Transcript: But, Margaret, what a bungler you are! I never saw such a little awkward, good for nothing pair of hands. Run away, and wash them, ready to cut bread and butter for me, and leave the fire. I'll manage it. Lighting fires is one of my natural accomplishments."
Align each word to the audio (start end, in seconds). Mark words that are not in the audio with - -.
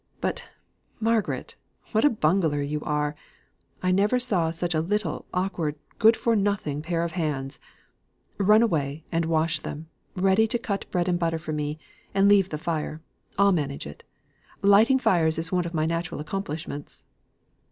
But, 0.19 0.49
Margaret, 0.99 1.55
what 1.91 2.03
a 2.03 2.09
bungler 2.09 2.63
you 2.63 2.81
are! 2.81 3.15
I 3.83 3.91
never 3.91 4.17
saw 4.19 4.49
such 4.49 4.73
a 4.73 4.81
little 4.81 5.27
awkward, 5.31 5.75
good 5.99 6.17
for 6.17 6.35
nothing 6.35 6.81
pair 6.81 7.03
of 7.03 7.11
hands. 7.11 7.59
Run 8.39 8.63
away, 8.63 9.03
and 9.11 9.25
wash 9.25 9.59
them, 9.59 9.89
ready 10.15 10.47
to 10.47 10.57
cut 10.57 10.89
bread 10.89 11.07
and 11.07 11.19
butter 11.19 11.37
for 11.37 11.53
me, 11.53 11.77
and 12.15 12.27
leave 12.27 12.49
the 12.49 12.57
fire. 12.57 12.99
I'll 13.37 13.51
manage 13.51 13.85
it. 13.85 14.01
Lighting 14.63 14.97
fires 14.97 15.37
is 15.37 15.51
one 15.51 15.65
of 15.67 15.73
my 15.75 15.85
natural 15.85 16.19
accomplishments." 16.19 17.05